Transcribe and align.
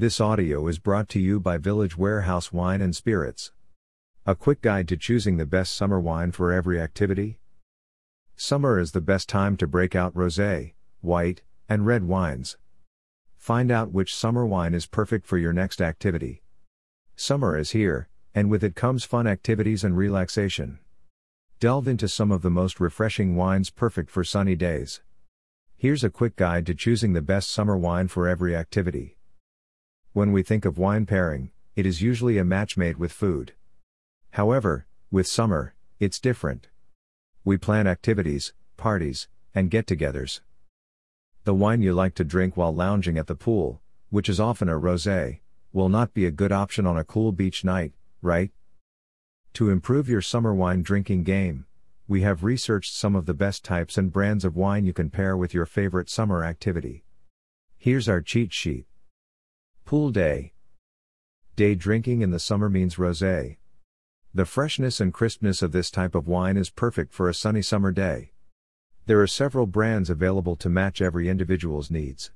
This 0.00 0.18
audio 0.18 0.66
is 0.66 0.78
brought 0.78 1.10
to 1.10 1.20
you 1.20 1.38
by 1.40 1.58
Village 1.58 1.94
Warehouse 1.94 2.54
Wine 2.54 2.80
and 2.80 2.96
Spirits. 2.96 3.52
A 4.24 4.34
quick 4.34 4.62
guide 4.62 4.88
to 4.88 4.96
choosing 4.96 5.36
the 5.36 5.44
best 5.44 5.74
summer 5.74 6.00
wine 6.00 6.32
for 6.32 6.54
every 6.54 6.80
activity. 6.80 7.38
Summer 8.34 8.78
is 8.78 8.92
the 8.92 9.02
best 9.02 9.28
time 9.28 9.58
to 9.58 9.66
break 9.66 9.94
out 9.94 10.14
rosé, 10.14 10.72
white, 11.02 11.42
and 11.68 11.84
red 11.84 12.04
wines. 12.04 12.56
Find 13.36 13.70
out 13.70 13.92
which 13.92 14.14
summer 14.14 14.46
wine 14.46 14.72
is 14.72 14.86
perfect 14.86 15.26
for 15.26 15.36
your 15.36 15.52
next 15.52 15.82
activity. 15.82 16.44
Summer 17.14 17.58
is 17.58 17.72
here, 17.72 18.08
and 18.34 18.48
with 18.48 18.64
it 18.64 18.74
comes 18.74 19.04
fun 19.04 19.26
activities 19.26 19.84
and 19.84 19.94
relaxation. 19.94 20.78
Delve 21.58 21.88
into 21.88 22.08
some 22.08 22.32
of 22.32 22.40
the 22.40 22.48
most 22.48 22.80
refreshing 22.80 23.36
wines 23.36 23.68
perfect 23.68 24.08
for 24.08 24.24
sunny 24.24 24.56
days. 24.56 25.02
Here's 25.76 26.02
a 26.02 26.08
quick 26.08 26.36
guide 26.36 26.64
to 26.68 26.74
choosing 26.74 27.12
the 27.12 27.20
best 27.20 27.50
summer 27.50 27.76
wine 27.76 28.08
for 28.08 28.26
every 28.26 28.56
activity. 28.56 29.18
When 30.12 30.32
we 30.32 30.42
think 30.42 30.64
of 30.64 30.76
wine 30.76 31.06
pairing, 31.06 31.52
it 31.76 31.86
is 31.86 32.02
usually 32.02 32.36
a 32.36 32.44
match 32.44 32.76
made 32.76 32.96
with 32.96 33.12
food. 33.12 33.52
However, 34.32 34.86
with 35.08 35.28
summer, 35.28 35.74
it's 36.00 36.18
different. 36.18 36.66
We 37.44 37.56
plan 37.56 37.86
activities, 37.86 38.52
parties, 38.76 39.28
and 39.54 39.70
get 39.70 39.86
togethers. 39.86 40.40
The 41.44 41.54
wine 41.54 41.80
you 41.80 41.94
like 41.94 42.16
to 42.16 42.24
drink 42.24 42.56
while 42.56 42.74
lounging 42.74 43.18
at 43.18 43.28
the 43.28 43.36
pool, 43.36 43.80
which 44.08 44.28
is 44.28 44.40
often 44.40 44.68
a 44.68 44.72
rosé, 44.72 45.38
will 45.72 45.88
not 45.88 46.12
be 46.12 46.26
a 46.26 46.32
good 46.32 46.50
option 46.50 46.88
on 46.88 46.96
a 46.98 47.04
cool 47.04 47.30
beach 47.30 47.64
night, 47.64 47.92
right? 48.20 48.50
To 49.54 49.70
improve 49.70 50.08
your 50.08 50.22
summer 50.22 50.52
wine 50.52 50.82
drinking 50.82 51.22
game, 51.22 51.66
we 52.08 52.22
have 52.22 52.42
researched 52.42 52.94
some 52.94 53.14
of 53.14 53.26
the 53.26 53.34
best 53.34 53.64
types 53.64 53.96
and 53.96 54.12
brands 54.12 54.44
of 54.44 54.56
wine 54.56 54.84
you 54.84 54.92
can 54.92 55.08
pair 55.08 55.36
with 55.36 55.54
your 55.54 55.66
favorite 55.66 56.10
summer 56.10 56.44
activity. 56.44 57.04
Here's 57.78 58.08
our 58.08 58.20
cheat 58.20 58.52
sheet. 58.52 58.86
Pool 59.90 60.10
day. 60.10 60.52
Day 61.56 61.74
drinking 61.74 62.22
in 62.22 62.30
the 62.30 62.38
summer 62.38 62.70
means 62.70 62.94
rosé. 62.94 63.56
The 64.32 64.44
freshness 64.44 65.00
and 65.00 65.12
crispness 65.12 65.62
of 65.62 65.72
this 65.72 65.90
type 65.90 66.14
of 66.14 66.28
wine 66.28 66.56
is 66.56 66.70
perfect 66.70 67.12
for 67.12 67.28
a 67.28 67.34
sunny 67.34 67.60
summer 67.60 67.90
day. 67.90 68.30
There 69.06 69.20
are 69.20 69.26
several 69.26 69.66
brands 69.66 70.08
available 70.08 70.54
to 70.54 70.68
match 70.68 71.02
every 71.02 71.28
individual's 71.28 71.90
needs. 71.90 72.30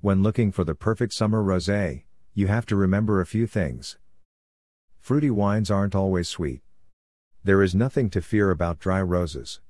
When 0.00 0.24
looking 0.24 0.50
for 0.50 0.64
the 0.64 0.74
perfect 0.74 1.12
summer 1.12 1.44
rosé, 1.44 2.02
you 2.34 2.48
have 2.48 2.66
to 2.66 2.74
remember 2.74 3.20
a 3.20 3.24
few 3.24 3.46
things. 3.46 3.96
Fruity 4.98 5.30
wines 5.30 5.70
aren't 5.70 5.94
always 5.94 6.28
sweet. 6.28 6.62
There 7.44 7.62
is 7.62 7.72
nothing 7.72 8.10
to 8.10 8.20
fear 8.20 8.50
about 8.50 8.80
dry 8.80 9.00
rosés. 9.00 9.60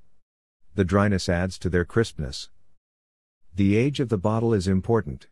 The 0.75 0.87
dryness 0.87 1.29
adds 1.29 1.59
to 1.59 1.69
their 1.69 1.85
crispness. 1.85 2.49
The 3.55 3.77
age 3.77 4.01
of 4.01 4.09
the 4.09 4.17
bottle 4.17 4.55
is 4.55 4.67
important. 4.67 5.27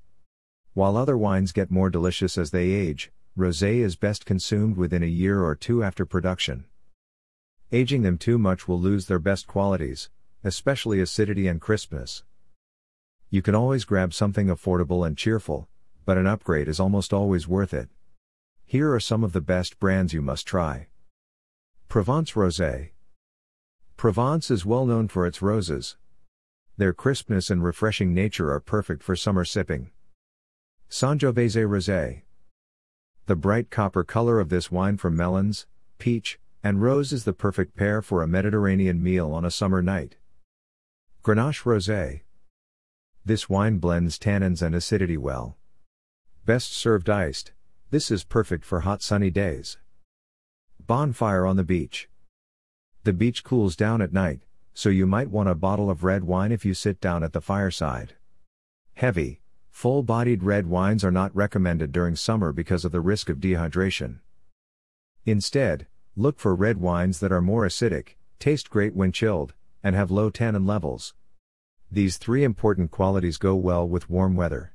While 0.76 0.98
other 0.98 1.16
wines 1.16 1.52
get 1.52 1.70
more 1.70 1.88
delicious 1.88 2.36
as 2.36 2.50
they 2.50 2.68
age, 2.68 3.10
rosé 3.34 3.78
is 3.78 3.96
best 3.96 4.26
consumed 4.26 4.76
within 4.76 5.02
a 5.02 5.06
year 5.06 5.42
or 5.42 5.54
two 5.54 5.82
after 5.82 6.04
production. 6.04 6.66
Aging 7.72 8.02
them 8.02 8.18
too 8.18 8.36
much 8.36 8.68
will 8.68 8.78
lose 8.78 9.06
their 9.06 9.18
best 9.18 9.46
qualities, 9.46 10.10
especially 10.44 11.00
acidity 11.00 11.48
and 11.48 11.62
crispness. 11.62 12.24
You 13.30 13.40
can 13.40 13.54
always 13.54 13.86
grab 13.86 14.12
something 14.12 14.48
affordable 14.48 15.06
and 15.06 15.16
cheerful, 15.16 15.66
but 16.04 16.18
an 16.18 16.26
upgrade 16.26 16.68
is 16.68 16.78
almost 16.78 17.10
always 17.10 17.48
worth 17.48 17.72
it. 17.72 17.88
Here 18.66 18.92
are 18.92 19.00
some 19.00 19.24
of 19.24 19.32
the 19.32 19.40
best 19.40 19.80
brands 19.80 20.12
you 20.12 20.20
must 20.20 20.46
try. 20.46 20.88
Provence 21.88 22.32
Rosé. 22.32 22.90
Provence 23.96 24.50
is 24.50 24.66
well 24.66 24.84
known 24.84 25.08
for 25.08 25.26
its 25.26 25.38
rosés. 25.38 25.96
Their 26.76 26.92
crispness 26.92 27.48
and 27.48 27.64
refreshing 27.64 28.12
nature 28.12 28.52
are 28.52 28.60
perfect 28.60 29.02
for 29.02 29.16
summer 29.16 29.46
sipping. 29.46 29.90
Sangiovese 30.88 31.66
Rosé. 31.66 32.22
The 33.26 33.36
bright 33.36 33.70
copper 33.70 34.04
color 34.04 34.38
of 34.38 34.50
this 34.50 34.70
wine 34.70 34.96
from 34.96 35.16
melons, 35.16 35.66
peach, 35.98 36.38
and 36.62 36.80
rose 36.80 37.12
is 37.12 37.24
the 37.24 37.32
perfect 37.32 37.76
pair 37.76 38.00
for 38.00 38.22
a 38.22 38.28
Mediterranean 38.28 39.02
meal 39.02 39.32
on 39.32 39.44
a 39.44 39.50
summer 39.50 39.82
night. 39.82 40.16
Grenache 41.24 41.64
Rosé. 41.64 42.22
This 43.24 43.48
wine 43.48 43.78
blends 43.78 44.16
tannins 44.16 44.62
and 44.62 44.74
acidity 44.74 45.16
well. 45.16 45.56
Best 46.44 46.72
served 46.72 47.10
iced. 47.10 47.52
This 47.90 48.10
is 48.10 48.22
perfect 48.22 48.64
for 48.64 48.80
hot 48.80 49.02
sunny 49.02 49.30
days. 49.30 49.78
Bonfire 50.86 51.44
on 51.44 51.56
the 51.56 51.64
beach. 51.64 52.08
The 53.02 53.12
beach 53.12 53.42
cools 53.42 53.74
down 53.74 54.00
at 54.00 54.12
night, 54.12 54.42
so 54.72 54.88
you 54.88 55.06
might 55.06 55.30
want 55.30 55.48
a 55.48 55.54
bottle 55.56 55.90
of 55.90 56.04
red 56.04 56.22
wine 56.22 56.52
if 56.52 56.64
you 56.64 56.74
sit 56.74 57.00
down 57.00 57.24
at 57.24 57.32
the 57.32 57.40
fireside. 57.40 58.14
Heavy, 58.94 59.40
full 59.76 60.02
bodied 60.02 60.42
red 60.42 60.66
wines 60.66 61.04
are 61.04 61.10
not 61.10 61.36
recommended 61.36 61.92
during 61.92 62.16
summer 62.16 62.50
because 62.50 62.86
of 62.86 62.92
the 62.92 63.00
risk 63.02 63.28
of 63.28 63.36
dehydration. 63.36 64.18
Instead, 65.26 65.86
look 66.16 66.38
for 66.38 66.54
red 66.54 66.78
wines 66.78 67.20
that 67.20 67.30
are 67.30 67.42
more 67.42 67.66
acidic, 67.66 68.14
taste 68.38 68.70
great 68.70 68.96
when 68.96 69.12
chilled, 69.12 69.52
and 69.84 69.94
have 69.94 70.10
low 70.10 70.30
tannin 70.30 70.64
levels. 70.64 71.12
These 71.92 72.16
three 72.16 72.42
important 72.42 72.90
qualities 72.90 73.36
go 73.36 73.54
well 73.54 73.86
with 73.86 74.08
warm 74.08 74.34
weather. 74.34 74.72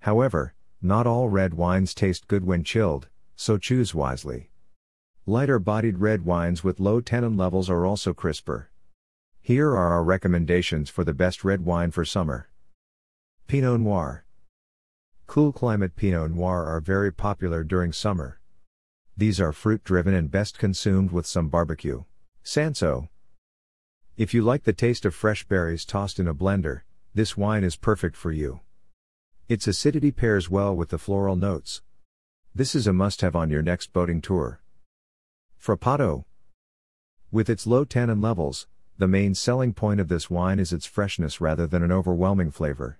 However, 0.00 0.54
not 0.82 1.06
all 1.06 1.28
red 1.28 1.54
wines 1.54 1.94
taste 1.94 2.26
good 2.26 2.44
when 2.44 2.64
chilled, 2.64 3.06
so 3.36 3.56
choose 3.56 3.94
wisely. 3.94 4.50
Lighter 5.26 5.60
bodied 5.60 5.98
red 5.98 6.24
wines 6.24 6.64
with 6.64 6.80
low 6.80 7.00
tannin 7.00 7.36
levels 7.36 7.70
are 7.70 7.86
also 7.86 8.12
crisper. 8.12 8.68
Here 9.40 9.68
are 9.70 9.92
our 9.92 10.02
recommendations 10.02 10.90
for 10.90 11.04
the 11.04 11.14
best 11.14 11.44
red 11.44 11.64
wine 11.64 11.92
for 11.92 12.04
summer 12.04 12.48
Pinot 13.52 13.80
Noir. 13.80 14.24
Cool 15.26 15.52
climate 15.52 15.94
Pinot 15.94 16.30
Noir 16.30 16.64
are 16.64 16.80
very 16.80 17.12
popular 17.12 17.62
during 17.62 17.92
summer. 17.92 18.40
These 19.14 19.42
are 19.42 19.52
fruit 19.52 19.84
driven 19.84 20.14
and 20.14 20.30
best 20.30 20.58
consumed 20.58 21.12
with 21.12 21.26
some 21.26 21.50
barbecue. 21.50 22.04
Cinsault. 22.42 23.10
If 24.16 24.32
you 24.32 24.40
like 24.40 24.64
the 24.64 24.72
taste 24.72 25.04
of 25.04 25.14
fresh 25.14 25.44
berries 25.44 25.84
tossed 25.84 26.18
in 26.18 26.26
a 26.26 26.34
blender, 26.34 26.80
this 27.14 27.36
wine 27.36 27.62
is 27.62 27.76
perfect 27.76 28.16
for 28.16 28.32
you. 28.32 28.60
Its 29.50 29.66
acidity 29.66 30.12
pairs 30.12 30.48
well 30.48 30.74
with 30.74 30.88
the 30.88 30.96
floral 30.96 31.36
notes. 31.36 31.82
This 32.54 32.74
is 32.74 32.86
a 32.86 32.94
must 32.94 33.20
have 33.20 33.36
on 33.36 33.50
your 33.50 33.60
next 33.60 33.92
boating 33.92 34.22
tour. 34.22 34.62
Frappato. 35.62 36.24
With 37.30 37.50
its 37.50 37.66
low 37.66 37.84
tannin 37.84 38.22
levels, 38.22 38.66
the 38.96 39.06
main 39.06 39.34
selling 39.34 39.74
point 39.74 40.00
of 40.00 40.08
this 40.08 40.30
wine 40.30 40.58
is 40.58 40.72
its 40.72 40.86
freshness 40.86 41.38
rather 41.38 41.66
than 41.66 41.82
an 41.82 41.92
overwhelming 41.92 42.50
flavor. 42.50 42.98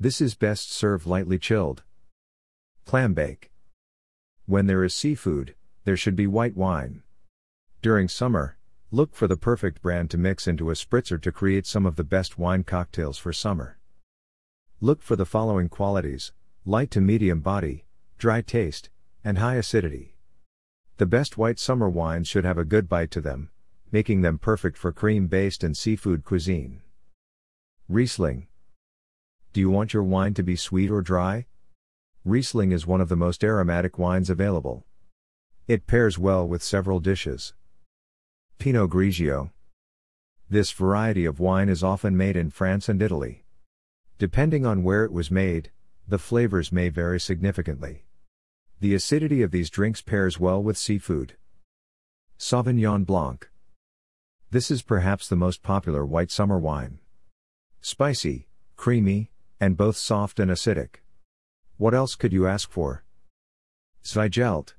This 0.00 0.20
is 0.20 0.34
best 0.34 0.72
served 0.72 1.06
lightly 1.06 1.38
chilled. 1.38 1.82
Clam 2.84 3.14
bake. 3.14 3.52
When 4.46 4.66
there 4.66 4.82
is 4.82 4.94
seafood, 4.94 5.54
there 5.84 5.96
should 5.96 6.16
be 6.16 6.26
white 6.26 6.56
wine. 6.56 7.02
During 7.80 8.08
summer, 8.08 8.58
look 8.90 9.14
for 9.14 9.28
the 9.28 9.36
perfect 9.36 9.80
brand 9.80 10.10
to 10.10 10.18
mix 10.18 10.46
into 10.46 10.70
a 10.70 10.74
spritzer 10.74 11.20
to 11.22 11.32
create 11.32 11.66
some 11.66 11.86
of 11.86 11.96
the 11.96 12.04
best 12.04 12.38
wine 12.38 12.64
cocktails 12.64 13.18
for 13.18 13.32
summer. 13.32 13.78
Look 14.80 15.00
for 15.00 15.16
the 15.16 15.26
following 15.26 15.68
qualities 15.68 16.32
light 16.66 16.90
to 16.90 17.00
medium 17.00 17.40
body, 17.40 17.84
dry 18.18 18.40
taste, 18.40 18.88
and 19.22 19.38
high 19.38 19.56
acidity. 19.56 20.16
The 20.96 21.06
best 21.06 21.36
white 21.36 21.58
summer 21.58 21.88
wines 21.88 22.26
should 22.26 22.44
have 22.44 22.58
a 22.58 22.64
good 22.64 22.88
bite 22.88 23.10
to 23.12 23.20
them, 23.20 23.50
making 23.92 24.22
them 24.22 24.38
perfect 24.38 24.76
for 24.78 24.92
cream 24.92 25.26
based 25.26 25.62
and 25.62 25.76
seafood 25.76 26.24
cuisine. 26.24 26.82
Riesling. 27.88 28.48
Do 29.54 29.60
you 29.60 29.70
want 29.70 29.94
your 29.94 30.02
wine 30.02 30.34
to 30.34 30.42
be 30.42 30.56
sweet 30.56 30.90
or 30.90 31.00
dry? 31.00 31.46
Riesling 32.24 32.72
is 32.72 32.88
one 32.88 33.00
of 33.00 33.08
the 33.08 33.14
most 33.14 33.44
aromatic 33.44 34.00
wines 34.00 34.28
available. 34.28 34.84
It 35.68 35.86
pairs 35.86 36.18
well 36.18 36.44
with 36.44 36.60
several 36.60 36.98
dishes. 36.98 37.54
Pinot 38.58 38.90
Grigio. 38.90 39.52
This 40.50 40.72
variety 40.72 41.24
of 41.24 41.38
wine 41.38 41.68
is 41.68 41.84
often 41.84 42.16
made 42.16 42.36
in 42.36 42.50
France 42.50 42.88
and 42.88 43.00
Italy. 43.00 43.44
Depending 44.18 44.66
on 44.66 44.82
where 44.82 45.04
it 45.04 45.12
was 45.12 45.30
made, 45.30 45.70
the 46.08 46.18
flavors 46.18 46.72
may 46.72 46.88
vary 46.88 47.20
significantly. 47.20 48.06
The 48.80 48.92
acidity 48.92 49.40
of 49.42 49.52
these 49.52 49.70
drinks 49.70 50.02
pairs 50.02 50.40
well 50.40 50.60
with 50.60 50.76
seafood. 50.76 51.36
Sauvignon 52.40 53.06
Blanc. 53.06 53.48
This 54.50 54.72
is 54.72 54.82
perhaps 54.82 55.28
the 55.28 55.36
most 55.36 55.62
popular 55.62 56.04
white 56.04 56.32
summer 56.32 56.58
wine. 56.58 56.98
Spicy, 57.80 58.48
creamy, 58.74 59.30
and 59.60 59.76
both 59.76 59.96
soft 59.96 60.38
and 60.38 60.50
acidic. 60.50 60.96
What 61.76 61.94
else 61.94 62.14
could 62.14 62.32
you 62.32 62.46
ask 62.46 62.70
for? 62.70 63.04
Zweigelt. 64.02 64.74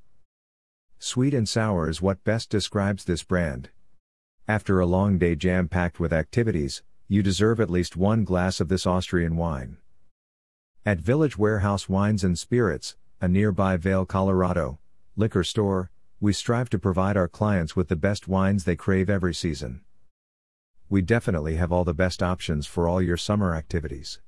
Sweet 0.99 1.33
and 1.33 1.47
sour 1.47 1.89
is 1.89 2.01
what 2.01 2.23
best 2.23 2.49
describes 2.49 3.05
this 3.05 3.23
brand. 3.23 3.69
After 4.47 4.79
a 4.79 4.85
long 4.85 5.17
day 5.17 5.35
jam 5.35 5.67
packed 5.67 5.99
with 5.99 6.13
activities, 6.13 6.83
you 7.07 7.21
deserve 7.21 7.59
at 7.59 7.69
least 7.69 7.97
one 7.97 8.23
glass 8.23 8.59
of 8.59 8.67
this 8.67 8.85
Austrian 8.85 9.35
wine. 9.35 9.77
At 10.85 10.99
Village 10.99 11.37
Warehouse 11.37 11.89
Wines 11.89 12.23
and 12.23 12.37
Spirits, 12.37 12.95
a 13.19 13.27
nearby 13.27 13.77
Vail, 13.77 14.05
Colorado, 14.05 14.79
liquor 15.15 15.43
store, 15.43 15.89
we 16.19 16.31
strive 16.31 16.69
to 16.69 16.79
provide 16.79 17.17
our 17.17 17.27
clients 17.27 17.75
with 17.75 17.87
the 17.87 17.95
best 17.95 18.27
wines 18.27 18.63
they 18.63 18.75
crave 18.75 19.09
every 19.09 19.33
season. 19.33 19.81
We 20.89 21.01
definitely 21.01 21.55
have 21.55 21.71
all 21.71 21.83
the 21.83 21.93
best 21.93 22.21
options 22.21 22.67
for 22.67 22.87
all 22.87 23.01
your 23.01 23.17
summer 23.17 23.55
activities. 23.55 24.21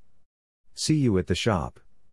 See 0.79 0.93
you 0.93 1.17
at 1.17 1.25
the 1.25 1.33
shop. 1.33 1.79